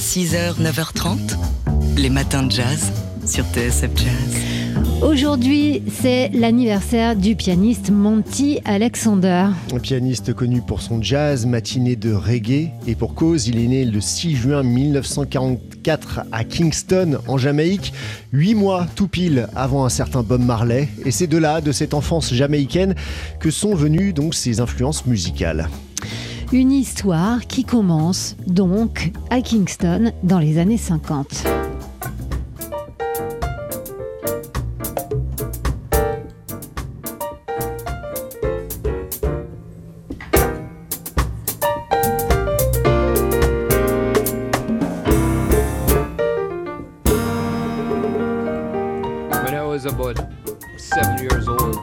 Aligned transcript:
6h, 0.00 0.54
9h30, 0.58 1.36
les 1.98 2.08
matins 2.08 2.42
de 2.42 2.50
jazz 2.50 2.90
sur 3.26 3.44
TSF 3.44 3.90
Jazz. 3.94 5.02
Aujourd'hui, 5.02 5.82
c'est 5.92 6.30
l'anniversaire 6.30 7.14
du 7.14 7.36
pianiste 7.36 7.90
Monty 7.90 8.60
Alexander. 8.64 9.48
Un 9.74 9.78
pianiste 9.78 10.32
connu 10.32 10.62
pour 10.62 10.80
son 10.80 11.02
jazz, 11.02 11.44
matinée 11.44 11.96
de 11.96 12.14
reggae, 12.14 12.70
et 12.86 12.94
pour 12.94 13.14
cause, 13.14 13.46
il 13.48 13.58
est 13.58 13.66
né 13.66 13.84
le 13.84 14.00
6 14.00 14.36
juin 14.36 14.62
1944 14.62 16.22
à 16.32 16.44
Kingston, 16.44 17.18
en 17.28 17.36
Jamaïque, 17.36 17.92
huit 18.32 18.54
mois 18.54 18.86
tout 18.96 19.06
pile 19.06 19.48
avant 19.54 19.84
un 19.84 19.90
certain 19.90 20.22
Bob 20.22 20.40
Marley. 20.40 20.88
Et 21.04 21.10
c'est 21.10 21.26
de 21.26 21.36
là, 21.36 21.60
de 21.60 21.72
cette 21.72 21.92
enfance 21.92 22.32
jamaïcaine, 22.32 22.94
que 23.38 23.50
sont 23.50 23.74
venues 23.74 24.14
donc 24.14 24.34
ses 24.34 24.60
influences 24.60 25.04
musicales. 25.04 25.68
Une 26.52 26.72
histoire 26.72 27.46
qui 27.46 27.62
commence 27.62 28.34
donc 28.44 29.12
à 29.30 29.40
Kingston 29.40 30.12
dans 30.24 30.40
les 30.40 30.58
années 30.58 30.78
50. 30.78 31.44
When 49.44 49.54
I 49.54 49.62
was 49.62 49.86
about 49.86 50.18
seven 50.78 51.22
years 51.22 51.46
old, 51.46 51.78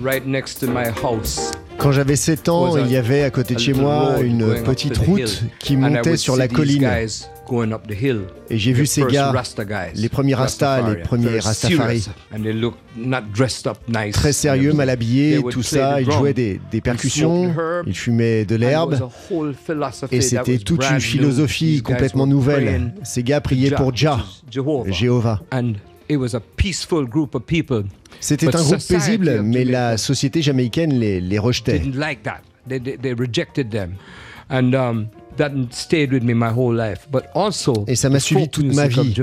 right 0.00 0.24
next 0.24 0.60
to 0.60 0.68
my 0.68 0.90
house, 0.90 1.50
Quand 1.80 1.92
j'avais 1.92 2.16
7 2.16 2.48
ans, 2.48 2.76
il 2.76 2.90
y 2.90 2.96
avait 2.96 3.22
à 3.22 3.30
côté 3.30 3.54
de 3.54 3.60
chez 3.60 3.72
moi 3.72 4.20
une 4.22 4.62
petite 4.62 4.98
route 4.98 5.42
qui 5.58 5.76
montait 5.76 6.16
sur 6.16 6.36
la 6.36 6.46
colline. 6.48 6.88
Et 8.48 8.58
j'ai 8.58 8.72
vu 8.72 8.86
ces 8.86 9.02
gars, 9.06 9.32
les 9.94 10.08
premiers 10.08 10.34
Rastas, 10.34 10.88
les 10.88 11.02
premiers 11.02 11.40
Rastafari, 11.40 12.06
très 14.12 14.32
sérieux, 14.32 14.72
mal 14.72 14.88
habillés, 14.88 15.40
tout 15.50 15.62
ça. 15.62 16.00
Ils 16.00 16.10
jouaient 16.12 16.32
des, 16.34 16.60
des 16.70 16.80
percussions, 16.80 17.52
ils 17.86 17.96
fumaient 17.96 18.44
de 18.44 18.54
l'herbe. 18.54 19.00
Et 20.12 20.20
c'était 20.20 20.58
toute 20.58 20.84
une 20.90 21.00
philosophie 21.00 21.82
complètement 21.82 22.26
nouvelle. 22.26 22.92
Ces 23.02 23.22
gars 23.24 23.40
priaient 23.40 23.70
pour 23.72 23.94
Jah, 23.96 24.20
Jéhovah. 24.92 25.40
C'était 28.20 28.54
un 28.54 28.62
groupe 28.62 28.86
paisible, 28.88 29.42
mais 29.42 29.64
la 29.64 29.96
société 29.96 30.42
jamaïcaine 30.42 30.92
les, 30.92 31.20
les 31.20 31.38
rejetait. 31.38 31.78
didn't 31.78 31.98
like 31.98 32.22
that. 32.22 32.40
They, 32.68 32.80
they, 32.80 32.96
they 32.96 33.14
rejected 33.14 33.70
them. 33.70 33.94
And 34.50 34.72
that 35.36 35.52
stayed 35.70 36.12
with 36.12 36.22
me 36.22 36.34
my 36.34 36.50
whole 36.50 36.74
life. 36.74 37.06
But 37.10 37.24
also, 37.34 37.84
Et 37.86 37.96
ça 37.96 38.10
m'a 38.10 38.20
suivi 38.20 38.48
toute 38.48 38.74
ma 38.74 38.88
vie. 38.88 39.14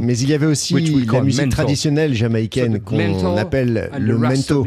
Mais 0.00 0.18
il 0.18 0.28
y 0.28 0.34
avait 0.34 0.46
aussi 0.46 0.74
la 0.74 1.20
musique 1.20 1.48
traditionnelle 1.50 2.14
jamaïcaine 2.14 2.80
qu'on 2.80 3.36
appelle 3.36 3.90
le 3.98 4.18
mento. 4.18 4.64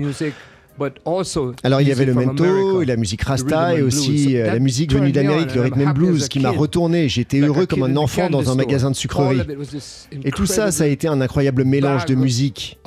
Alors 1.64 1.82
il 1.82 1.88
y 1.88 1.92
avait 1.92 2.06
le 2.06 2.14
mento, 2.14 2.82
et 2.82 2.86
la 2.86 2.96
musique 2.96 3.24
rasta 3.24 3.76
et 3.76 3.82
aussi 3.82 4.38
euh, 4.38 4.48
la 4.48 4.60
musique 4.60 4.94
venue 4.94 5.12
d'Amérique, 5.12 5.54
le 5.56 5.62
rhythm 5.62 5.88
and 5.88 5.92
blues 5.92 6.28
qui 6.28 6.40
m'a 6.40 6.52
retourné. 6.52 7.10
J'étais 7.10 7.40
heureux 7.40 7.66
comme 7.66 7.84
un 7.84 7.96
enfant 7.96 8.30
dans 8.30 8.52
un 8.52 8.56
magasin 8.56 8.92
de 8.92 8.96
store. 8.96 9.00
sucrerie. 9.00 9.40
All 9.40 9.42
of 9.42 9.50
it 9.50 9.58
was 9.58 9.66
this 9.66 10.10
Et 10.24 10.32
tout 10.32 10.46
ça, 10.46 10.72
ça 10.72 10.84
a 10.84 10.88
été 10.88 11.08
un 11.08 11.22
incroyable 11.22 11.64
mélange 11.64 12.06
de 12.06 12.16
musique. 12.16 12.80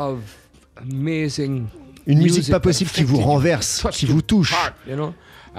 Une 2.06 2.18
musique 2.18 2.50
pas 2.50 2.60
possible 2.60 2.90
qui 2.90 3.04
vous 3.04 3.20
renverse, 3.20 3.86
qui 3.92 4.06
vous 4.06 4.22
touche. 4.22 4.54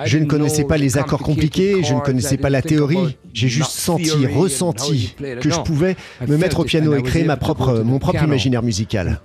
Je 0.06 0.18
ne 0.18 0.26
connaissais 0.26 0.64
pas 0.64 0.78
les 0.78 0.98
accords 0.98 1.22
compliqués, 1.22 1.84
je 1.84 1.94
ne 1.94 2.00
connaissais 2.00 2.38
pas 2.38 2.50
la 2.50 2.62
théorie, 2.62 3.18
j'ai 3.34 3.48
juste 3.48 3.72
senti, 3.72 4.26
ressenti 4.26 5.16
que 5.42 5.50
je 5.50 5.60
pouvais 5.62 5.96
me 6.28 6.38
mettre 6.38 6.62
au 6.62 6.64
piano 6.64 6.96
et 6.96 7.04
créer 7.04 7.24
ma 7.24 7.38
propre, 7.38 7.82
mon 7.86 8.00
propre 8.00 8.24
imaginaire 8.24 8.64
musical. 8.64 9.22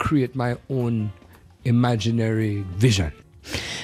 Imaginary 1.65 2.65
vision. 2.79 3.11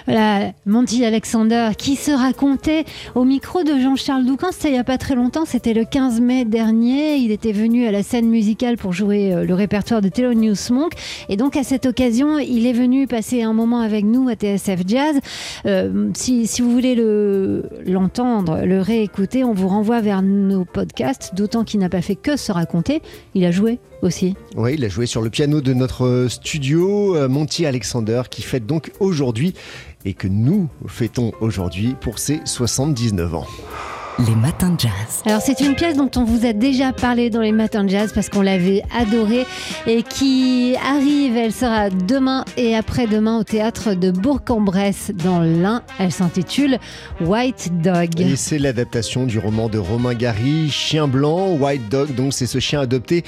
Voilà, 0.06 0.52
Monty 0.66 1.02
Alexander 1.06 1.70
qui 1.78 1.96
se 1.96 2.10
racontait 2.10 2.84
au 3.14 3.24
micro 3.24 3.62
de 3.62 3.78
Jean-Charles 3.80 4.26
Doucan, 4.26 4.48
c'était 4.52 4.68
il 4.68 4.72
n'y 4.72 4.78
a 4.78 4.84
pas 4.84 4.98
très 4.98 5.14
longtemps, 5.14 5.46
c'était 5.46 5.72
le 5.72 5.86
15 5.86 6.20
mai 6.20 6.44
dernier. 6.44 7.16
Il 7.16 7.30
était 7.32 7.52
venu 7.52 7.86
à 7.86 7.90
la 7.90 8.02
scène 8.02 8.28
musicale 8.28 8.76
pour 8.76 8.92
jouer 8.92 9.32
euh, 9.32 9.46
le 9.46 9.54
répertoire 9.54 10.02
de 10.02 10.10
Thelonious 10.10 10.70
Monk. 10.70 10.92
Et 11.30 11.38
donc 11.38 11.56
à 11.56 11.62
cette 11.62 11.86
occasion, 11.86 12.38
il 12.38 12.66
est 12.66 12.74
venu 12.74 13.06
passer 13.06 13.40
un 13.42 13.54
moment 13.54 13.80
avec 13.80 14.04
nous 14.04 14.28
à 14.28 14.34
TSF 14.34 14.80
Jazz. 14.86 15.18
Euh, 15.64 16.10
si, 16.12 16.46
vous 16.60 16.70
voulez 16.70 16.94
le- 16.94 17.70
l'entendre, 17.86 18.60
le, 18.66 18.82
réécouter, 18.82 19.42
on 19.44 19.54
vous 19.54 19.68
renvoie 19.68 20.02
vers 20.02 20.20
nos 20.20 20.66
podcasts, 20.66 21.34
d'autant 21.34 21.64
qu'il 21.64 21.80
n'a 21.80 21.88
pas 21.88 22.02
fait 22.02 22.16
que 22.16 22.36
se 22.36 22.52
raconter, 22.52 23.00
il 23.34 23.46
a 23.46 23.50
joué 23.50 23.78
aussi. 24.04 24.34
Oui, 24.56 24.74
il 24.74 24.84
a 24.84 24.88
joué 24.88 25.06
sur 25.06 25.22
le 25.22 25.30
piano 25.30 25.60
de 25.60 25.72
notre 25.72 26.26
studio, 26.28 27.16
euh, 27.16 27.28
Monty 27.28 27.66
Alexander, 27.66 28.22
qui 28.30 28.42
fête 28.42 28.66
donc 28.66 28.92
aujourd'hui 29.00 29.54
et 30.04 30.14
que 30.14 30.28
nous 30.28 30.68
fêtons 30.86 31.32
aujourd'hui 31.40 31.96
pour 32.00 32.18
ses 32.18 32.40
79 32.44 33.34
ans. 33.34 33.46
Les 34.20 34.36
matins 34.36 34.70
de 34.70 34.78
jazz. 34.78 35.22
Alors 35.26 35.40
c'est 35.40 35.58
une 35.58 35.74
pièce 35.74 35.96
dont 35.96 36.10
on 36.14 36.22
vous 36.22 36.46
a 36.46 36.52
déjà 36.52 36.92
parlé 36.92 37.30
dans 37.30 37.40
les 37.40 37.50
matins 37.50 37.82
de 37.82 37.88
jazz 37.88 38.12
parce 38.14 38.28
qu'on 38.28 38.42
l'avait 38.42 38.84
adorée 38.96 39.44
et 39.88 40.04
qui 40.04 40.76
arrive, 40.76 41.36
elle 41.36 41.52
sera 41.52 41.90
demain 41.90 42.44
et 42.56 42.76
après-demain 42.76 43.40
au 43.40 43.42
théâtre 43.42 43.94
de 43.94 44.12
Bourg-en-Bresse 44.12 45.10
dans 45.14 45.40
l'Ain. 45.40 45.82
Elle 45.98 46.12
s'intitule 46.12 46.78
White 47.20 47.72
Dog. 47.82 48.20
Et 48.20 48.36
c'est 48.36 48.60
l'adaptation 48.60 49.26
du 49.26 49.40
roman 49.40 49.68
de 49.68 49.78
Romain 49.78 50.14
Gary, 50.14 50.70
Chien 50.70 51.08
blanc, 51.08 51.50
White 51.56 51.88
Dog. 51.88 52.14
Donc 52.14 52.34
c'est 52.34 52.46
ce 52.46 52.60
chien 52.60 52.80
adopté 52.80 53.24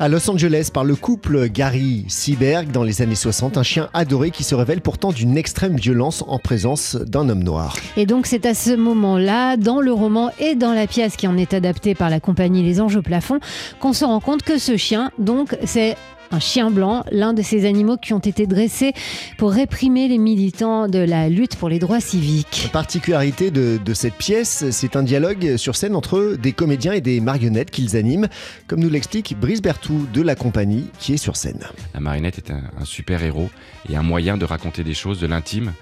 à 0.00 0.08
Los 0.08 0.30
Angeles 0.30 0.70
par 0.72 0.82
le 0.82 0.96
couple 0.96 1.50
Gary 1.50 2.06
Seaberg 2.08 2.70
dans 2.72 2.82
les 2.82 3.02
années 3.02 3.14
60. 3.14 3.58
Un 3.58 3.62
chien 3.62 3.90
adoré 3.92 4.30
qui 4.30 4.44
se 4.44 4.54
révèle 4.54 4.80
pourtant 4.80 5.12
d'une 5.12 5.36
extrême 5.36 5.76
violence 5.76 6.24
en 6.26 6.38
présence 6.38 6.96
d'un 6.96 7.28
homme 7.28 7.44
noir. 7.44 7.76
Et 7.98 8.06
donc 8.06 8.24
c'est 8.24 8.46
à 8.46 8.54
ce 8.54 8.74
moment-là, 8.74 9.58
dans 9.58 9.82
le 9.82 9.92
roman 9.92 10.30
et 10.38 10.54
dans 10.54 10.72
la 10.72 10.86
pièce 10.86 11.16
qui 11.16 11.28
en 11.28 11.36
est 11.36 11.52
adaptée 11.52 11.94
par 11.94 12.08
la 12.08 12.18
compagnie 12.18 12.62
Les 12.62 12.80
Anges 12.80 12.96
au 12.96 13.02
plafond, 13.02 13.40
qu'on 13.78 13.92
se 13.92 14.06
rend 14.06 14.20
compte 14.20 14.42
que 14.42 14.56
ce 14.56 14.78
chien, 14.78 15.10
donc 15.18 15.54
c'est 15.64 15.96
un 16.30 16.40
chien 16.40 16.70
blanc, 16.70 17.04
l'un 17.10 17.32
de 17.32 17.42
ces 17.42 17.66
animaux 17.66 17.96
qui 17.96 18.12
ont 18.12 18.18
été 18.20 18.46
dressés 18.46 18.92
pour 19.38 19.52
réprimer 19.52 20.08
les 20.08 20.18
militants 20.18 20.88
de 20.88 20.98
la 20.98 21.28
lutte 21.28 21.56
pour 21.56 21.68
les 21.68 21.78
droits 21.78 22.00
civiques. 22.00 22.62
La 22.64 22.70
particularité 22.70 23.50
de, 23.50 23.78
de 23.84 23.94
cette 23.94 24.14
pièce, 24.14 24.70
c'est 24.70 24.96
un 24.96 25.02
dialogue 25.02 25.56
sur 25.56 25.76
scène 25.76 25.94
entre 25.94 26.36
des 26.40 26.52
comédiens 26.52 26.92
et 26.92 27.00
des 27.00 27.20
marionnettes 27.20 27.70
qu'ils 27.70 27.96
animent, 27.96 28.28
comme 28.66 28.80
nous 28.80 28.90
l'explique 28.90 29.36
Brice 29.38 29.62
Bertou 29.62 30.06
de 30.12 30.22
la 30.22 30.34
compagnie 30.34 30.86
qui 30.98 31.14
est 31.14 31.18
sur 31.18 31.36
scène. 31.36 31.60
La 31.94 32.00
marionnette 32.00 32.38
est 32.38 32.50
un, 32.50 32.62
un 32.80 32.84
super 32.84 33.22
héros 33.22 33.50
et 33.88 33.96
un 33.96 34.02
moyen 34.02 34.36
de 34.36 34.44
raconter 34.44 34.84
des 34.84 34.94
choses 34.94 35.20
de 35.20 35.26
l'intime 35.26 35.72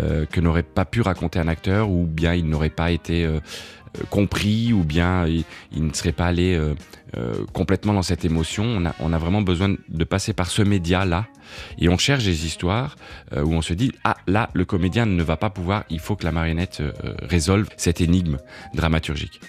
euh, 0.00 0.26
que 0.26 0.40
n'aurait 0.40 0.64
pas 0.64 0.84
pu 0.84 1.02
raconter 1.02 1.38
un 1.38 1.46
acteur 1.46 1.88
ou 1.88 2.04
bien 2.04 2.34
il 2.34 2.48
n'aurait 2.48 2.68
pas 2.68 2.90
été 2.90 3.24
euh, 3.24 3.38
compris 4.10 4.72
ou 4.72 4.82
bien 4.84 5.26
il, 5.26 5.44
ne 5.86 5.92
serait 5.92 6.12
pas 6.12 6.26
allé 6.26 6.54
euh, 6.56 6.74
euh, 7.16 7.34
complètement 7.52 7.92
dans 7.92 8.02
cette 8.02 8.24
émotion. 8.24 8.64
On 8.64 8.86
a, 8.86 8.94
on 9.00 9.12
a 9.12 9.18
vraiment 9.18 9.42
besoin 9.42 9.74
de 9.88 10.04
passer 10.04 10.32
par 10.32 10.50
ce 10.50 10.62
média-là 10.62 11.26
et 11.78 11.88
on 11.88 11.98
cherche 11.98 12.24
des 12.24 12.46
histoires 12.46 12.96
euh, 13.32 13.42
où 13.44 13.52
on 13.52 13.62
se 13.62 13.74
dit 13.74 13.92
ah 14.02 14.16
là 14.26 14.50
le 14.54 14.64
comédien 14.64 15.06
ne 15.06 15.22
va 15.22 15.36
pas 15.36 15.50
pouvoir, 15.50 15.84
il 15.90 16.00
faut 16.00 16.16
que 16.16 16.24
la 16.24 16.32
marionnette 16.32 16.78
euh, 16.80 16.92
résolve 17.22 17.68
cette 17.76 18.00
énigme 18.00 18.38
dramaturgique. 18.74 19.40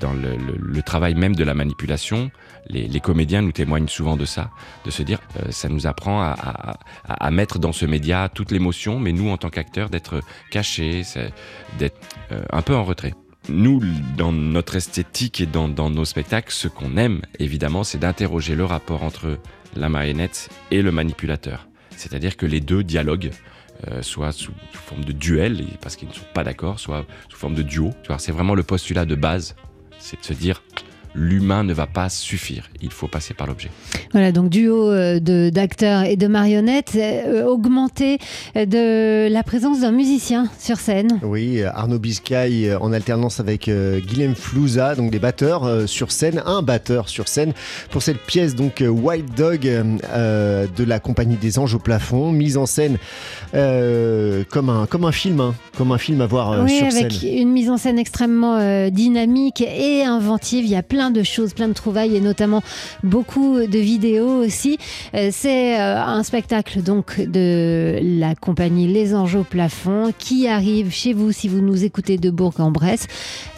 Dans 0.00 0.12
le, 0.12 0.36
le- 0.36 0.58
le 0.58 0.82
travail 0.82 1.14
même 1.14 1.34
de 1.34 1.42
la 1.44 1.54
manipulation, 1.54 2.30
les, 2.68 2.86
les 2.86 3.00
comédiens 3.00 3.42
nous 3.42 3.52
témoignent 3.52 3.88
souvent 3.88 4.16
de 4.16 4.24
ça, 4.24 4.50
de 4.84 4.90
se 4.90 5.02
dire 5.02 5.18
euh, 5.38 5.50
ça 5.50 5.68
nous 5.68 5.86
apprend 5.86 6.20
à, 6.22 6.36
à- 7.08 7.24
à- 7.26 7.30
mettre 7.32 7.58
dans 7.58 7.72
ce 7.72 7.86
média 7.86 8.28
toute 8.28 8.52
l'émotion, 8.52 9.00
mais 9.00 9.12
nous 9.12 9.28
en 9.30 9.36
tant 9.38 9.48
qu'acteurs 9.50 9.90
d'être 9.90 10.20
cachés, 10.50 11.02
d'être 11.78 11.98
euh, 12.30 12.42
un 12.52 12.62
peu 12.62 12.76
en 12.76 12.84
retrait. 12.84 13.14
Nous, 13.48 13.82
dans 14.16 14.32
notre 14.32 14.76
esthétique 14.76 15.40
et 15.40 15.46
dans, 15.46 15.68
nos 15.68 16.04
spectacles, 16.04 16.52
ce 16.52 16.68
qu'on 16.68 16.96
aime, 16.96 17.22
évidemment, 17.38 17.82
c'est 17.82 17.98
d'interroger 17.98 18.54
le 18.54 18.64
rapport 18.64 19.02
entre 19.02 19.38
la 19.74 19.88
marionnette 19.88 20.48
et 20.70 20.80
le 20.80 20.92
manipulateur. 20.92 21.66
C'est-à-dire 21.96 22.36
que 22.36 22.46
les 22.46 22.60
deux 22.60 22.84
dialoguent, 22.84 23.32
euh, 23.88 24.00
soit 24.02 24.30
sous, 24.30 24.52
sous 24.72 24.78
forme 24.78 25.04
de 25.04 25.12
duel, 25.12 25.64
parce 25.80 25.96
qu'ils 25.96 26.08
ne 26.08 26.14
sont 26.14 26.20
pas 26.34 26.44
d'accord, 26.44 26.78
soit 26.78 27.04
sous 27.28 27.36
forme 27.36 27.54
de 27.54 27.62
duo. 27.62 27.90
C'est 28.18 28.32
vraiment 28.32 28.54
le 28.54 28.62
postulat 28.62 29.04
de 29.04 29.16
base, 29.16 29.56
c'est 29.98 30.20
de 30.20 30.24
se 30.24 30.34
dire, 30.34 30.62
l'humain 31.14 31.64
ne 31.64 31.72
va 31.74 31.86
pas 31.86 32.08
suffire, 32.08 32.70
il 32.80 32.90
faut 32.90 33.08
passer 33.08 33.34
par 33.34 33.46
l'objet. 33.46 33.70
Voilà, 34.12 34.32
donc 34.32 34.48
duo 34.48 34.90
euh, 34.90 35.20
de- 35.20 35.50
d'acteurs 35.50 36.04
et 36.04 36.16
de 36.16 36.26
marionnettes, 36.26 36.92
euh, 36.96 37.44
augmenté 37.44 38.18
euh, 38.56 38.66
de 38.66 39.32
la 39.32 39.42
présence 39.42 39.80
d'un 39.80 39.92
musicien 39.92 40.48
sur 40.58 40.78
scène. 40.78 41.18
Oui, 41.22 41.62
Arnaud 41.62 41.98
Biscay 41.98 42.74
en 42.80 42.92
alternance 42.92 43.40
avec 43.40 43.68
Guilhem 43.68 44.34
Flouza, 44.34 44.94
donc 44.94 45.10
des 45.10 45.18
batteurs 45.18 45.88
sur 45.88 46.12
scène, 46.12 46.42
un 46.46 46.62
batteur 46.62 47.08
sur 47.08 47.28
scène 47.28 47.52
pour 47.90 48.02
cette 48.02 48.18
pièce 48.20 48.54
donc 48.54 48.82
White 48.86 49.36
Dog 49.36 49.66
euh, 49.66 50.66
de 50.76 50.84
la 50.84 51.00
compagnie 51.00 51.36
des 51.36 51.58
Anges 51.58 51.74
au 51.74 51.78
plafond, 51.78 52.32
mise 52.32 52.56
en 52.56 52.66
scène 52.66 52.98
euh, 53.54 54.44
comme 54.50 54.68
un 54.70 54.86
comme 54.86 55.04
un 55.04 55.12
film, 55.12 55.40
hein, 55.40 55.54
comme 55.76 55.92
un 55.92 55.98
film 55.98 56.20
à 56.20 56.26
voir 56.26 56.52
euh, 56.52 56.64
oui, 56.64 56.76
sur 56.78 56.86
avec 56.86 57.12
scène. 57.12 57.36
une 57.38 57.50
mise 57.52 57.70
en 57.70 57.76
scène 57.76 57.98
extrêmement 57.98 58.56
euh, 58.56 58.90
dynamique 58.90 59.60
et 59.62 60.04
inventive. 60.04 60.64
Il 60.64 60.70
y 60.70 60.76
a 60.76 60.82
plein 60.82 61.01
plein 61.02 61.10
de 61.10 61.24
choses, 61.24 61.52
plein 61.52 61.66
de 61.66 61.72
trouvailles 61.72 62.14
et 62.14 62.20
notamment 62.20 62.62
beaucoup 63.02 63.58
de 63.58 63.78
vidéos 63.80 64.44
aussi. 64.44 64.78
Euh, 65.14 65.30
c'est 65.32 65.80
euh, 65.80 66.00
un 66.00 66.22
spectacle 66.22 66.80
donc 66.80 67.20
de 67.20 67.98
la 68.00 68.36
compagnie 68.36 68.86
Les 68.86 69.12
Anges 69.12 69.34
au 69.34 69.42
plafond 69.42 70.12
qui 70.16 70.46
arrive 70.46 70.92
chez 70.92 71.12
vous 71.12 71.32
si 71.32 71.48
vous 71.48 71.60
nous 71.60 71.82
écoutez 71.82 72.18
de 72.18 72.30
Bourg-en-Bresse 72.30 73.08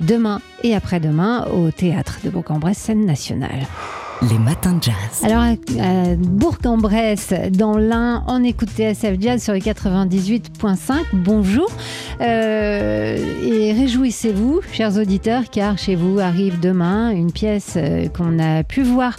demain 0.00 0.40
et 0.62 0.74
après-demain 0.74 1.46
au 1.52 1.70
théâtre 1.70 2.20
de 2.24 2.30
Bourg-en-Bresse, 2.30 2.78
scène 2.78 3.04
nationale. 3.04 3.66
Les 4.30 4.38
matins 4.38 4.74
de 4.74 4.82
jazz. 4.82 4.94
Alors 5.22 5.42
à 5.42 6.14
Bourg-en-Bresse, 6.16 7.34
dans 7.50 7.76
l'Ain, 7.76 8.24
on 8.26 8.42
écoute 8.42 8.70
TSF 8.70 9.20
Jazz 9.20 9.42
sur 9.42 9.52
le 9.52 9.58
98.5. 9.58 10.94
Bonjour 11.12 11.68
euh, 12.20 13.16
et 13.44 13.72
réjouissez-vous, 13.72 14.60
chers 14.72 14.96
auditeurs, 14.96 15.44
car 15.50 15.78
chez 15.78 15.94
vous 15.94 16.20
arrive 16.20 16.60
demain 16.60 17.10
une 17.10 17.32
pièce 17.32 17.74
euh, 17.76 18.08
qu'on 18.08 18.38
a 18.38 18.62
pu 18.62 18.82
voir 18.82 19.16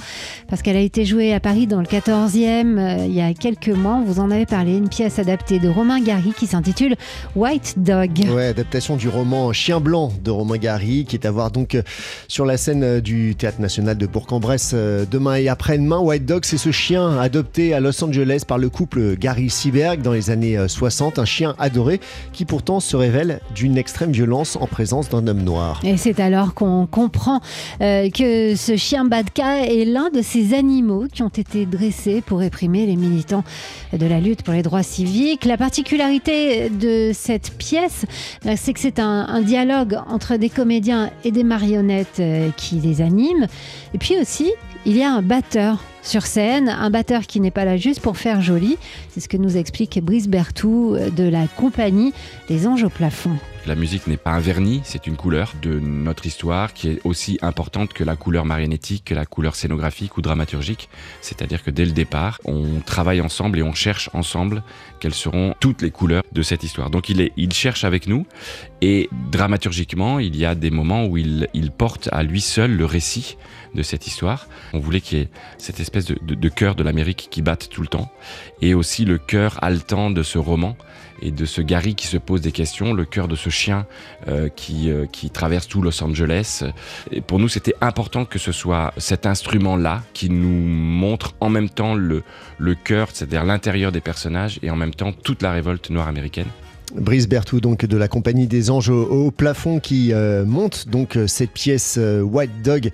parce 0.48 0.62
qu'elle 0.62 0.78
a 0.78 0.82
été 0.82 1.06
jouée 1.06 1.34
à 1.34 1.40
Paris 1.40 1.68
dans 1.68 1.80
le 1.80 1.88
14e 1.88 2.78
euh, 2.78 3.06
il 3.06 3.14
y 3.14 3.22
a 3.22 3.34
quelques 3.34 3.70
mois. 3.70 3.96
On 3.96 4.04
vous 4.04 4.20
en 4.20 4.32
avait 4.32 4.46
parlé, 4.46 4.78
une 4.78 4.90
pièce 4.90 5.20
adaptée 5.20 5.60
de 5.60 5.68
Romain 5.68 6.02
Gary 6.02 6.34
qui 6.38 6.48
s'intitule 6.48 6.96
White 7.36 7.76
Dog. 7.78 8.12
Ouais, 8.34 8.48
adaptation 8.48 8.96
du 8.96 9.10
roman 9.10 9.52
Chien 9.52 9.80
blanc 9.80 10.12
de 10.24 10.32
Romain 10.32 10.58
Gary, 10.58 11.06
qui 11.06 11.16
est 11.16 11.26
à 11.26 11.32
voir 11.32 11.52
donc 11.52 11.78
sur 12.28 12.46
la 12.46 12.58
scène 12.58 13.02
du 13.02 13.36
Théâtre 13.36 13.60
national 13.60 13.98
de 13.98 14.08
Bourg-en-Bresse 14.08 14.74
euh, 14.96 15.06
demain 15.10 15.36
et 15.36 15.50
après-demain. 15.50 16.00
White 16.00 16.26
Dog, 16.26 16.46
c'est 16.46 16.58
ce 16.58 16.72
chien 16.72 17.20
adopté 17.20 17.74
à 17.74 17.80
Los 17.80 18.04
Angeles 18.04 18.44
par 18.48 18.58
le 18.58 18.70
couple 18.70 19.16
Gary 19.18 19.50
Seberg 19.50 20.02
dans 20.02 20.14
les 20.14 20.30
années 20.30 20.58
euh, 20.58 20.68
60, 20.68 21.20
un 21.20 21.26
chien 21.26 21.56
adoré 21.60 22.00
qui 22.34 22.46
pourtant 22.46 22.80
se 22.80 22.96
révèle 22.96 23.40
d'une 23.54 23.78
extrême 23.78 24.12
violence 24.12 24.56
en 24.56 24.68
présence 24.68 25.10
d'un 25.10 25.28
homme 25.28 25.44
noir. 25.44 25.82
Et 25.84 25.98
c'est 25.98 26.20
alors 26.20 26.54
qu'on 26.54 26.88
comprend 26.88 27.42
euh, 27.82 28.10
que 28.10 28.56
ce 28.56 28.76
chien 28.76 29.06
Badka 29.06 29.66
est 29.66 29.86
l'un 29.86 30.10
de 30.10 30.22
ces 30.22 30.54
animaux 30.54 31.06
qui 31.12 31.24
ont 31.24 31.30
été 31.30 31.66
dressés 31.66 32.22
pour 32.26 32.40
réprimer 32.40 32.86
les 32.86 32.96
militants 32.96 33.44
de 33.94 34.06
la 34.06 34.20
lutte 34.20 34.44
pour 34.44 34.54
les 34.54 34.64
droits 34.64 34.84
civiques. 34.84 35.46
La 35.46 35.58
particularité 35.58 36.70
de 36.70 37.12
cette 37.14 37.52
pièce, 37.58 38.06
euh, 38.46 38.54
c'est 38.56 38.74
que 38.74 38.80
c'est 38.80 39.00
un, 39.00 39.42
dialogue 39.42 39.98
entre 40.08 40.38
des 40.38 40.50
comédiens 40.50 41.12
et 41.24 41.32
des 41.32 41.44
marionnettes 41.44 42.20
euh, 42.20 42.50
qui 42.56 42.76
les 42.76 43.02
animent. 43.02 43.48
Et 43.94 43.98
puis 43.98 44.16
aussi, 44.20 44.52
il 44.86 44.98
y 44.98 45.04
a 45.04 45.12
un 45.12 45.22
batteur 45.22 45.84
sur 46.04 46.26
scène, 46.26 46.70
un 46.70 46.90
batteur 46.90 47.24
qui 47.24 47.40
n'est 47.40 47.52
pas 47.52 47.66
là 47.66 47.78
juste 47.78 48.00
pour 48.00 48.18
faire 48.18 48.42
joli. 48.42 48.78
C'est 49.10 49.20
ce 49.20 49.28
que 49.28 49.38
nous 49.38 49.58
explique 49.58 50.00
Brice 50.04 50.28
Bertou 50.28 50.96
euh, 50.96 51.10
de 51.10 51.24
la 51.24 51.48
compagnie 51.48 52.14
Les 52.50 52.68
Anges 52.68 52.84
au 52.84 52.90
plafond. 52.90 53.38
La 53.68 53.74
musique 53.74 54.06
n'est 54.06 54.18
pas 54.18 54.30
un 54.30 54.40
vernis, 54.40 54.82
c'est 54.84 55.08
une 55.08 55.16
couleur 55.16 55.54
de 55.60 55.80
notre 55.80 56.28
histoire 56.28 56.72
qui 56.72 56.88
est 56.90 57.02
aussi 57.04 57.40
importante 57.42 57.94
que 57.94 58.04
la 58.04 58.16
couleur 58.16 58.46
marionnettique, 58.46 59.06
que 59.06 59.16
la 59.16 59.26
couleur 59.26 59.56
scénographique 59.56 60.18
ou 60.18 60.22
dramaturgique. 60.22 60.88
C'est-à-dire 61.22 61.64
que 61.64 61.72
dès 61.72 61.86
le 61.86 61.92
départ, 61.92 62.40
on 62.46 62.80
travaille 62.86 63.22
ensemble 63.22 63.58
et 63.58 63.64
on 63.64 63.74
cherche 63.74 64.12
ensemble 64.14 64.62
quelles 65.00 65.16
seront 65.16 65.56
toutes 65.60 65.82
les 65.82 65.90
couleurs 65.90 66.22
de 66.32 66.44
cette 66.44 66.64
histoire. 66.64 66.92
Donc 66.92 67.10
il, 67.10 67.54
cherche 67.54 67.86
avec 67.86 68.06
nous 68.06 68.28
et 68.82 69.10
dramaturgiquement, 69.32 70.20
il 70.20 70.36
y 70.36 70.46
a 70.46 70.54
des 70.54 70.70
moments 70.70 71.08
où 71.08 71.18
il, 71.18 71.48
porte 71.76 72.08
à 72.12 72.22
lui 72.22 72.42
seul 72.42 72.72
le 72.72 72.86
récit 72.86 73.36
de 73.74 73.82
cette 73.82 74.06
histoire. 74.06 74.48
On 74.74 74.80
voulait 74.80 75.02
qu'il 75.02 75.18
y 75.18 75.22
ait 75.22 75.30
cette 75.58 75.80
espèce 75.80 76.06
de, 76.06 76.18
de, 76.22 76.36
de 76.36 76.50
cœur 76.50 76.76
de 76.76 76.84
l'Amérique 76.84 77.30
qui 77.32 77.42
batte 77.42 77.70
tout 77.70 77.82
le 77.82 77.88
temps 77.88 78.12
et 78.62 78.76
aussi 78.76 79.06
le 79.06 79.18
cœur 79.18 79.58
haletant 79.64 80.12
de 80.12 80.22
ce 80.22 80.38
roman 80.38 80.78
et 81.22 81.32
de 81.32 81.46
ce 81.46 81.62
Gary 81.62 81.96
qui 81.96 82.08
se 82.08 82.18
pose 82.18 82.42
des 82.42 82.52
questions, 82.52 82.94
le 82.94 83.06
cœur 83.06 83.28
de 83.28 83.36
ce 83.36 83.50
chien 83.50 83.86
euh, 84.28 84.50
qui, 84.50 84.90
euh, 84.90 85.06
qui 85.12 85.30
traverse 85.30 85.68
tout 85.68 85.82
Los 85.82 86.04
Angeles. 86.04 86.64
Pour 87.28 87.40
nous, 87.40 87.50
c'était 87.50 87.76
important 87.82 88.26
que 88.26 88.40
ce 88.40 88.52
soit 88.52 88.94
cet 88.98 89.26
instrument-là 89.26 90.04
qui 90.14 90.30
nous 90.30 90.66
montre 90.66 91.34
en 91.40 91.50
même 91.50 91.70
temps 91.70 91.96
le, 91.96 92.24
le 92.58 92.76
cœur, 92.76 93.10
c'est-à-dire 93.14 93.44
l'intérieur 93.46 93.92
des 93.92 94.02
personnages, 94.02 94.60
et 94.62 94.70
en 94.70 94.76
même 94.76 94.94
temps 94.94 95.12
toute 95.12 95.42
la 95.42 95.52
révolte 95.52 95.90
noire 95.90 96.08
américaine. 96.08 96.48
Brice 96.96 97.28
Bertou, 97.28 97.60
donc 97.60 97.86
de 97.86 97.98
la 97.98 98.08
compagnie 98.08 98.48
des 98.48 98.70
Anges 98.70 98.90
au, 98.90 99.32
plafond, 99.32 99.80
qui 99.80 100.14
euh, 100.14 100.46
monte 100.46 100.88
donc 100.88 101.18
cette 101.28 101.52
pièce 101.52 102.00
White 102.00 102.62
Dog. 102.64 102.92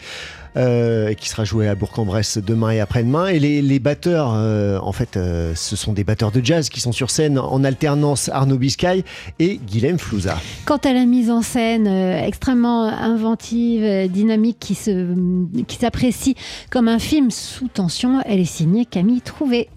Euh, 0.58 1.14
qui 1.14 1.30
sera 1.30 1.44
jouée 1.44 1.68
à 1.68 1.76
Bourg-en-Bresse 1.76 2.38
demain 2.38 2.72
et 2.72 2.80
après-demain. 2.80 3.28
Et 3.28 3.40
les, 3.40 3.62
les 3.62 3.80
batteurs, 3.80 4.34
euh, 4.36 4.80
en 4.82 4.92
fait, 4.92 5.18
euh, 5.18 5.54
ce 5.56 5.76
sont 5.76 5.94
des 5.94 6.04
batteurs 6.04 6.32
de 6.32 6.44
jazz 6.44 6.70
qui 6.70 6.80
sont 6.80 6.92
sur 6.92 7.10
scène 7.10 7.40
en 7.40 7.64
alternance 7.64 8.30
Arnaud 8.30 8.58
Biscay 8.58 9.04
et 9.40 9.58
Guilhem 9.58 9.98
Flouza. 9.98 10.38
Quant 10.66 10.78
à 10.78 10.94
la 10.94 11.06
mise 11.06 11.30
en 11.30 11.42
scène 11.42 11.88
euh, 11.88 12.26
extrêmement 12.26 12.86
inventive, 12.88 14.10
dynamique, 14.10 14.58
qui 14.60 14.76
se, 14.76 15.16
qui 15.68 15.78
s'apprécie 15.78 16.36
comme 16.70 16.88
un 16.88 17.00
film 17.00 17.32
sous 17.32 17.68
tension, 17.68 18.22
elle 18.26 18.40
est 18.40 18.46
signée 18.46 18.86
Camille 18.86 19.22
Trouvé. 19.22 19.70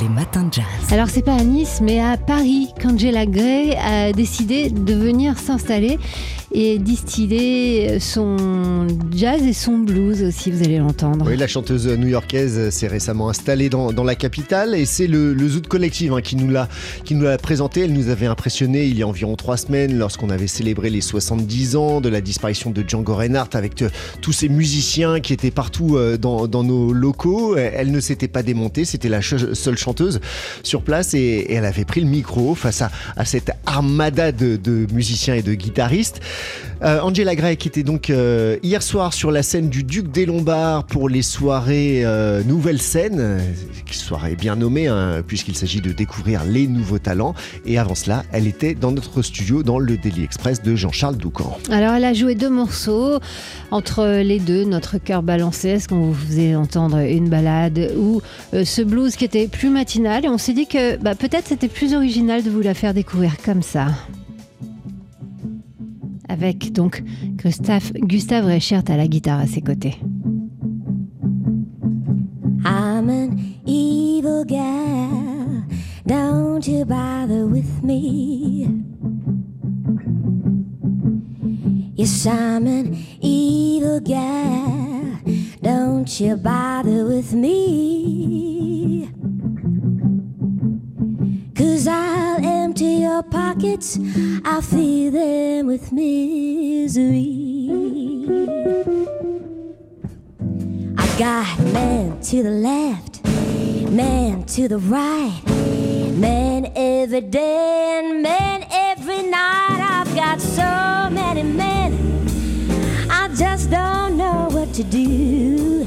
Les 0.00 0.08
matins 0.08 0.44
de 0.44 0.52
jazz. 0.52 0.64
Alors 0.92 1.08
c'est 1.08 1.22
pas 1.22 1.34
à 1.34 1.42
Nice, 1.42 1.80
mais 1.82 2.00
à 2.00 2.16
Paris 2.16 2.68
qu'Angela 2.80 3.26
Gray 3.26 3.74
a 3.74 4.12
décidé 4.12 4.70
de 4.70 4.94
venir 4.94 5.36
s'installer 5.36 5.98
et 6.52 6.78
distiller 6.78 8.00
son 8.00 8.86
jazz 9.14 9.42
et 9.42 9.52
son 9.52 9.78
blues 9.78 10.22
aussi, 10.22 10.50
vous 10.50 10.62
allez 10.64 10.78
l'entendre. 10.78 11.24
Oui, 11.28 11.36
la 11.36 11.46
chanteuse 11.46 11.86
new-yorkaise 11.86 12.70
s'est 12.70 12.88
récemment 12.88 13.28
installée 13.28 13.68
dans, 13.68 13.92
dans 13.92 14.02
la 14.04 14.16
capitale 14.16 14.74
et 14.74 14.84
c'est 14.84 15.06
le, 15.06 15.32
le 15.32 15.48
Zoot 15.48 15.68
Collective 15.68 16.12
hein, 16.12 16.20
qui 16.20 16.36
nous 16.36 16.50
l'a 16.50 16.68
qui 17.04 17.14
nous 17.14 17.22
l'a 17.22 17.38
présenté. 17.38 17.82
Elle 17.82 17.92
nous 17.92 18.08
avait 18.08 18.26
impressionné 18.26 18.86
il 18.86 18.98
y 18.98 19.02
a 19.02 19.06
environ 19.06 19.36
trois 19.36 19.56
semaines 19.56 19.96
lorsqu'on 19.96 20.30
avait 20.30 20.48
célébré 20.48 20.90
les 20.90 21.00
70 21.00 21.76
ans 21.76 22.00
de 22.00 22.08
la 22.08 22.20
disparition 22.20 22.70
de 22.70 22.84
Django 22.86 23.14
Reinhardt 23.14 23.56
avec 23.56 23.80
euh, 23.82 23.88
tous 24.20 24.32
ces 24.32 24.48
musiciens 24.48 25.20
qui 25.20 25.32
étaient 25.32 25.50
partout 25.52 25.96
euh, 25.96 26.16
dans, 26.16 26.48
dans 26.48 26.64
nos 26.64 26.92
locaux. 26.92 27.56
Elle 27.56 27.92
ne 27.92 28.00
s'était 28.00 28.28
pas 28.28 28.42
démontée, 28.42 28.84
c'était 28.84 29.08
la 29.08 29.22
seule 29.22 29.78
chanteuse 29.78 30.20
sur 30.62 30.82
place 30.82 31.14
et, 31.14 31.18
et 31.18 31.54
elle 31.54 31.64
avait 31.64 31.84
pris 31.84 32.00
le 32.00 32.08
micro 32.08 32.54
face 32.54 32.82
à, 32.82 32.90
à 33.16 33.24
cette 33.24 33.52
armada 33.66 34.32
de, 34.32 34.56
de 34.56 34.86
musiciens 34.92 35.34
et 35.34 35.42
de 35.42 35.54
guitaristes. 35.54 36.20
Euh, 36.82 37.00
Angela 37.00 37.34
qui 37.56 37.68
était 37.68 37.82
donc 37.82 38.08
euh, 38.08 38.56
hier 38.62 38.82
soir 38.82 39.12
sur 39.12 39.30
la 39.30 39.42
scène 39.42 39.68
du 39.68 39.84
Duc 39.84 40.10
des 40.10 40.24
Lombards 40.24 40.84
pour 40.84 41.10
les 41.10 41.20
soirées 41.20 42.02
euh, 42.04 42.42
Nouvelle 42.42 42.80
Scène, 42.80 43.38
soirée 43.90 44.34
bien 44.34 44.56
nommée 44.56 44.86
hein, 44.86 45.22
puisqu'il 45.26 45.56
s'agit 45.56 45.80
de 45.80 45.92
découvrir 45.92 46.44
les 46.44 46.66
nouveaux 46.66 46.98
talents. 46.98 47.34
Et 47.66 47.78
avant 47.78 47.94
cela, 47.94 48.24
elle 48.32 48.46
était 48.46 48.74
dans 48.74 48.92
notre 48.92 49.20
studio 49.20 49.62
dans 49.62 49.78
le 49.78 49.96
Daily 49.96 50.24
Express 50.24 50.62
de 50.62 50.74
Jean-Charles 50.74 51.16
Doucan. 51.16 51.58
Alors 51.70 51.94
elle 51.94 52.04
a 52.04 52.14
joué 52.14 52.34
deux 52.34 52.50
morceaux. 52.50 53.18
Entre 53.70 54.22
les 54.22 54.38
deux, 54.38 54.64
notre 54.64 54.98
cœur 54.98 55.22
balancé, 55.22 55.68
est-ce 55.68 55.88
qu'on 55.88 56.00
vous 56.00 56.14
faisait 56.14 56.54
entendre 56.54 56.98
une 56.98 57.28
balade 57.28 57.92
ou 57.96 58.22
euh, 58.54 58.64
ce 58.64 58.82
blues 58.82 59.16
qui 59.16 59.24
était 59.24 59.48
plus 59.48 59.70
matinal? 59.70 60.24
Et 60.24 60.28
on 60.28 60.38
s'est 60.38 60.54
dit 60.54 60.66
que 60.66 60.96
bah, 60.96 61.14
peut-être 61.14 61.46
c'était 61.46 61.68
plus 61.68 61.94
original 61.94 62.42
de 62.42 62.50
vous 62.50 62.60
la 62.60 62.74
faire 62.74 62.94
découvrir 62.94 63.36
comme 63.44 63.62
ça. 63.62 63.86
Avec 66.40 66.72
donc 66.72 67.04
Gustave, 67.36 67.92
Gustave 67.92 68.46
Reichert 68.46 68.84
à 68.88 68.96
la 68.96 69.06
guitare 69.06 69.40
à 69.40 69.46
ses 69.46 69.60
côtés. 69.60 69.98
I'm 72.64 73.10
an 73.10 73.36
evil 73.66 74.46
gal. 74.46 75.64
Don't 76.06 76.66
you 76.66 76.86
bother 76.86 77.46
with 77.46 77.82
me. 77.82 78.68
Yes, 81.94 82.26
I'm 82.26 82.66
an 82.66 82.96
evil 83.20 84.00
gal. 84.00 85.20
Don't 85.62 86.20
you 86.20 86.36
bother 86.36 87.04
with 87.04 87.34
me. 87.34 89.10
Cause 91.54 91.86
empty 91.86 92.29
your 93.00 93.22
pockets, 93.22 93.98
I'll 94.44 94.60
fill 94.60 95.10
them 95.10 95.66
with 95.66 95.90
misery. 95.90 97.38
I 100.98 101.06
got 101.18 101.58
man 101.72 102.20
to 102.20 102.42
the 102.42 102.50
left, 102.50 103.24
man 103.90 104.44
to 104.44 104.68
the 104.68 104.78
right, 104.78 105.40
man 106.14 106.70
every 106.76 107.22
day 107.22 108.00
and 108.04 108.22
man 108.22 108.66
every 108.70 109.22
night. 109.22 109.80
I've 109.80 110.14
got 110.14 110.38
so 110.38 111.08
many 111.10 111.42
men, 111.42 111.94
I 113.10 113.28
just 113.34 113.70
don't 113.70 114.18
know 114.18 114.48
what 114.50 114.74
to 114.74 114.84
do. 114.84 115.86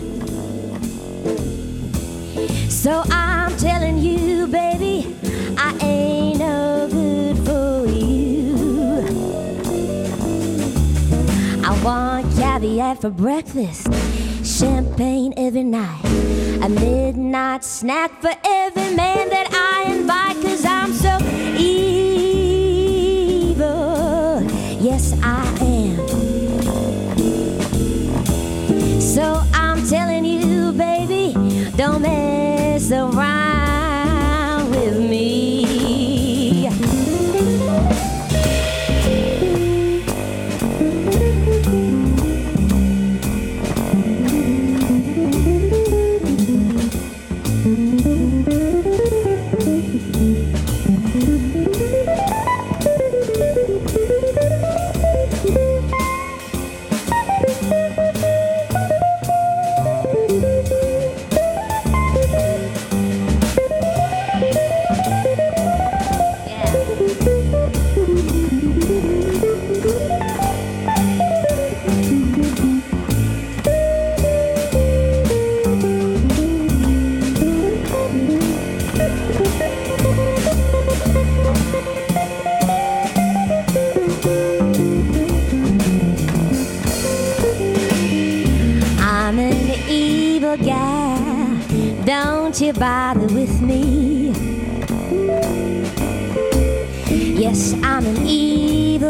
So 2.69 3.03
I'm 3.11 3.55
telling 3.57 3.99
you, 3.99 4.47
baby, 4.47 5.15
I 5.57 5.77
ain't 5.81 6.42
Want 11.83 12.25
caviar 12.37 12.95
for 12.95 13.09
breakfast, 13.09 13.87
champagne 14.41 15.33
every 15.35 15.63
night, 15.63 16.01
a 16.63 16.69
midnight 16.69 17.65
snack 17.65 18.21
for 18.21 18.31
every 18.45 18.95
man 18.95 19.27
that 19.29 19.49
I 19.51 19.91
invite, 19.91 20.41
cause 20.41 20.63
I'm 20.63 20.93
so 20.93 21.17
evil. 21.57 21.83
Yes, 24.79 25.13
I 25.21 25.45
am. 25.59 26.07
So 29.01 29.43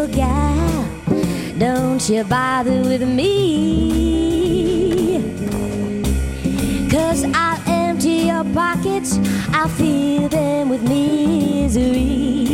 gal. 0.08 0.88
Don't 1.58 2.10
you 2.10 2.24
bother 2.24 2.82
with 2.82 3.04
me. 3.08 4.34
Cause 6.90 7.24
I'll 7.34 7.62
empty 7.68 8.28
your 8.28 8.44
pockets, 8.54 9.20
I'll 9.52 9.68
fill 9.70 10.30
them 10.30 10.70
with 10.70 10.84
misery. 10.84 12.48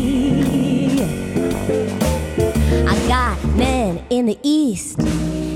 I 2.88 2.96
got 3.08 3.38
men 3.56 4.04
in 4.10 4.26
the 4.28 4.38
east, 4.44 4.98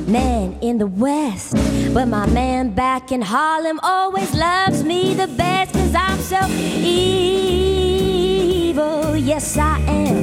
men 0.07 0.57
in 0.61 0.77
the 0.77 0.87
west. 0.87 1.55
But 1.93 2.07
my 2.07 2.25
man 2.27 2.71
back 2.73 3.11
in 3.11 3.21
Harlem 3.21 3.79
always 3.83 4.33
loves 4.33 4.83
me 4.83 5.13
the 5.13 5.27
best 5.27 5.73
cause 5.73 5.93
I'm 5.95 6.19
so 6.19 6.45
evil. 6.81 7.05
Yes, 9.15 9.57
I 9.57 9.79
am. 9.81 10.22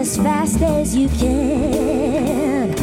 As 0.00 0.16
fast 0.16 0.62
as 0.62 0.96
you 0.96 1.08
can. 1.10 2.74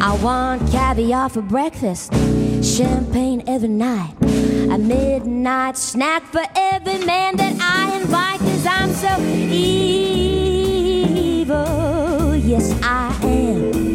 I 0.00 0.16
want 0.22 0.62
caviar 0.72 1.28
for 1.28 1.42
breakfast, 1.42 2.14
champagne 2.64 3.44
every 3.46 3.68
night, 3.68 4.14
a 4.22 4.78
midnight 4.78 5.76
snack 5.76 6.22
for 6.32 6.42
every 6.56 7.04
man 7.04 7.36
that 7.36 7.54
I 7.60 8.00
invite, 8.00 8.40
cause 8.40 8.66
I'm 8.66 8.90
so 8.92 9.14
evil. 9.52 9.76
Yes, 12.36 12.72
I 12.82 13.14
am. 13.22 13.85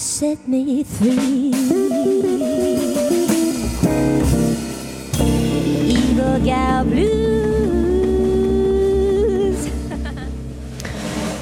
Set 0.00 0.48
me 0.48 0.82
free. 0.82 1.52
Evil 5.92 6.40
gal 6.42 6.84
blues. 6.84 7.29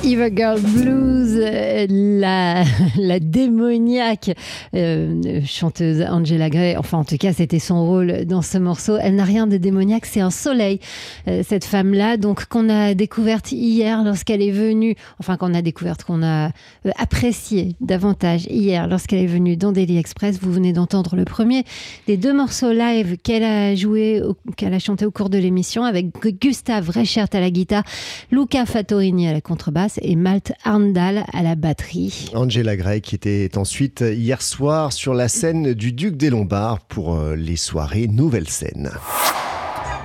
Eva 0.08 0.34
Girl 0.34 0.58
Blues, 0.58 1.38
euh, 1.38 1.86
la, 1.90 2.64
la 2.96 3.20
démoniaque 3.20 4.30
euh, 4.74 5.42
chanteuse 5.44 6.00
Angela 6.00 6.48
Gray, 6.48 6.78
enfin 6.78 6.96
en 6.96 7.04
tout 7.04 7.18
cas 7.18 7.34
c'était 7.34 7.58
son 7.58 7.84
rôle 7.84 8.24
dans 8.24 8.40
ce 8.40 8.56
morceau. 8.56 8.96
Elle 8.98 9.16
n'a 9.16 9.24
rien 9.24 9.46
de 9.46 9.58
démoniaque, 9.58 10.06
c'est 10.06 10.22
un 10.22 10.30
soleil, 10.30 10.80
euh, 11.28 11.42
cette 11.46 11.66
femme-là, 11.66 12.16
donc 12.16 12.46
qu'on 12.46 12.70
a 12.70 12.94
découverte 12.94 13.52
hier 13.52 14.02
lorsqu'elle 14.02 14.40
est 14.40 14.50
venue, 14.50 14.94
enfin 15.20 15.36
qu'on 15.36 15.52
a 15.52 15.60
découverte, 15.60 16.04
qu'on 16.04 16.22
a 16.22 16.52
appréciée 16.96 17.76
davantage 17.82 18.46
hier 18.46 18.88
lorsqu'elle 18.88 19.20
est 19.20 19.26
venue 19.26 19.58
dans 19.58 19.72
Daily 19.72 19.98
Express. 19.98 20.38
Vous 20.40 20.52
venez 20.52 20.72
d'entendre 20.72 21.16
le 21.16 21.26
premier 21.26 21.64
des 22.06 22.16
deux 22.16 22.32
morceaux 22.32 22.72
live 22.72 23.18
qu'elle 23.22 23.44
a 23.44 23.74
joué, 23.74 24.22
qu'elle 24.56 24.72
a 24.72 24.78
chanté 24.78 25.04
au 25.04 25.10
cours 25.10 25.28
de 25.28 25.36
l'émission 25.36 25.84
avec 25.84 26.06
Gustave 26.40 26.88
Reichert 26.88 27.28
à 27.34 27.40
la 27.40 27.50
guitare, 27.50 27.82
Luca 28.30 28.64
Fattorini 28.64 29.28
à 29.28 29.34
la 29.34 29.42
contrebasse 29.42 29.97
et 30.02 30.16
Malte 30.16 30.52
Arndal 30.64 31.24
à 31.32 31.42
la 31.42 31.54
batterie. 31.54 32.30
Angela 32.34 32.76
Gray 32.76 33.00
qui 33.00 33.14
était 33.14 33.56
ensuite 33.56 34.00
hier 34.00 34.42
soir 34.42 34.92
sur 34.92 35.14
la 35.14 35.28
scène 35.28 35.74
du 35.74 35.92
Duc 35.92 36.16
des 36.16 36.30
Lombards 36.30 36.80
pour 36.80 37.14
euh, 37.14 37.34
les 37.36 37.56
soirées 37.56 38.06
Nouvelle 38.06 38.48
Scène. 38.48 38.90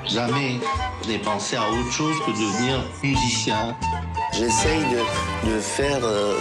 Jamais 0.07 0.59
je 1.03 1.09
n'ai 1.09 1.19
pensé 1.19 1.55
à 1.55 1.69
autre 1.69 1.91
chose 1.91 2.15
que 2.25 2.31
devenir 2.31 2.83
musicien. 3.03 3.75
J'essaye 4.33 4.81
de, 4.81 5.49
de 5.53 5.59
faire 5.59 5.99
euh, 6.03 6.35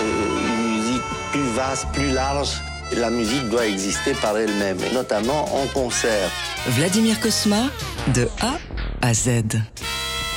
une 0.46 0.78
musique 0.78 1.02
plus 1.30 1.48
vaste, 1.54 1.86
plus 1.92 2.12
large. 2.12 2.50
La 2.96 3.10
musique 3.10 3.48
doit 3.48 3.66
exister 3.66 4.12
par 4.20 4.36
elle-même, 4.36 4.78
notamment 4.92 5.44
en 5.54 5.66
concert. 5.72 6.30
Vladimir 6.68 7.18
Cosma, 7.20 7.70
de 8.14 8.28
A 8.40 8.58
à 9.00 9.14
Z. 9.14 9.28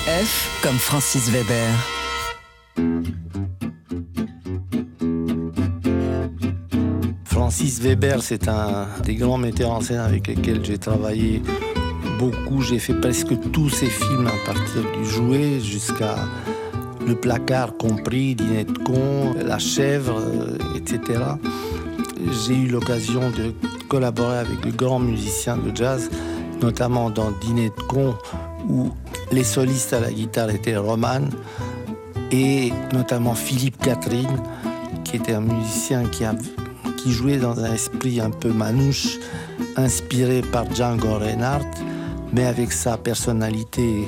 F 0.07 0.61
comme 0.63 0.77
Francis 0.77 1.29
Weber. 1.29 1.69
Francis 7.55 7.79
Weber, 7.79 8.21
c'est 8.21 8.49
un 8.49 8.85
des 9.05 9.15
grands 9.15 9.37
metteurs 9.37 9.71
en 9.71 9.79
scène 9.79 9.99
avec 9.99 10.27
lesquels 10.27 10.59
j'ai 10.65 10.77
travaillé 10.77 11.41
beaucoup. 12.19 12.61
J'ai 12.61 12.79
fait 12.79 12.95
presque 12.95 13.33
tous 13.53 13.69
ses 13.69 13.85
films 13.85 14.27
à 14.27 14.45
partir 14.45 14.81
du 14.97 15.05
jouet 15.05 15.61
jusqu'à 15.61 16.15
Le 17.07 17.15
placard 17.15 17.77
compris, 17.77 18.35
Dîner 18.35 18.65
de 18.65 18.77
con, 18.79 19.35
La 19.41 19.57
chèvre, 19.57 20.19
euh, 20.19 20.57
etc. 20.75 21.17
J'ai 22.45 22.55
eu 22.55 22.67
l'occasion 22.67 23.29
de 23.29 23.53
collaborer 23.87 24.39
avec 24.39 24.59
de 24.59 24.71
grands 24.71 24.99
musiciens 24.99 25.55
de 25.55 25.73
jazz, 25.73 26.09
notamment 26.61 27.09
dans 27.09 27.31
Dîner 27.31 27.69
de 27.69 27.83
con, 27.83 28.15
où 28.67 28.89
les 29.31 29.45
solistes 29.45 29.93
à 29.93 30.01
la 30.01 30.11
guitare 30.11 30.49
étaient 30.49 30.75
Roman 30.75 31.29
et 32.33 32.73
notamment 32.91 33.33
Philippe 33.33 33.77
Catherine, 33.77 34.41
qui 35.05 35.15
était 35.15 35.35
un 35.35 35.39
musicien 35.39 36.03
qui, 36.03 36.25
a, 36.25 36.33
qui 37.05 37.11
jouait 37.11 37.37
dans 37.37 37.59
un 37.59 37.71
esprit 37.71 38.19
un 38.19 38.31
peu 38.31 38.49
manouche, 38.49 39.19
inspiré 39.75 40.41
par 40.41 40.65
Django 40.73 41.19
Reinhardt, 41.19 41.69
mais 42.33 42.45
avec 42.45 42.71
sa 42.71 42.97
personnalité 42.97 44.07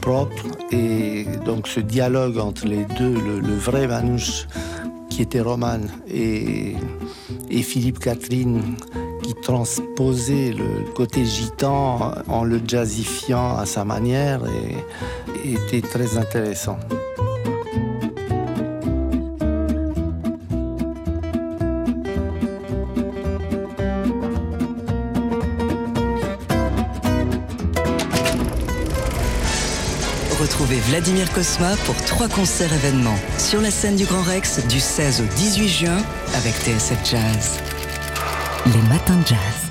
propre. 0.00 0.44
Et 0.70 1.26
donc 1.44 1.66
ce 1.66 1.80
dialogue 1.80 2.38
entre 2.38 2.64
les 2.66 2.84
deux, 2.96 3.12
le, 3.12 3.56
vrai 3.56 3.88
manouche 3.88 4.46
qui 5.10 5.22
était 5.22 5.40
Roman 5.40 5.80
et, 6.08 6.76
Philippe 7.50 7.98
Catherine, 7.98 8.62
qui 9.24 9.34
transposait 9.34 10.52
le 10.52 10.92
côté 10.94 11.24
gitan 11.24 12.12
en 12.28 12.44
le 12.44 12.60
jazzifiant 12.64 13.56
à 13.56 13.66
sa 13.66 13.84
manière, 13.84 14.42
était 15.44 15.80
très 15.80 16.16
intéressant. 16.16 16.78
Vladimir 30.98 31.32
Cosma 31.32 31.76
pour 31.86 31.94
trois 32.06 32.26
concerts 32.26 32.72
événements 32.72 33.20
sur 33.38 33.60
la 33.60 33.70
scène 33.70 33.94
du 33.94 34.04
Grand 34.04 34.22
Rex 34.22 34.66
du 34.66 34.80
16 34.80 35.20
au 35.20 35.34
18 35.36 35.68
juin 35.68 36.02
avec 36.34 36.54
TSF 36.54 36.98
Jazz. 37.08 37.60
Les 38.66 38.82
matins 38.88 39.14
de 39.14 39.28
jazz. 39.28 39.67